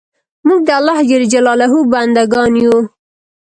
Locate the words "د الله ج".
0.67-1.11